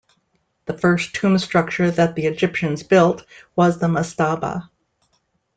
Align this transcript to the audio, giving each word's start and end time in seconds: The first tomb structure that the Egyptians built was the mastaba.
The 0.65 0.75
first 0.75 1.13
tomb 1.13 1.37
structure 1.37 1.91
that 1.91 2.15
the 2.15 2.25
Egyptians 2.25 2.81
built 2.81 3.23
was 3.55 3.77
the 3.77 3.85
mastaba. 3.87 4.71